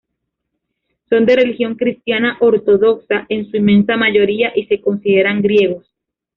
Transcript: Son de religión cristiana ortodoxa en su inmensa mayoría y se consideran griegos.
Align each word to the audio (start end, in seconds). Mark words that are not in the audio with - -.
Son 1.09 1.27
de 1.27 1.35
religión 1.35 1.75
cristiana 1.75 2.35
ortodoxa 2.39 3.27
en 3.29 3.51
su 3.51 3.57
inmensa 3.57 3.97
mayoría 3.97 4.51
y 4.55 4.65
se 4.65 4.81
consideran 4.81 5.43
griegos. 5.43 5.85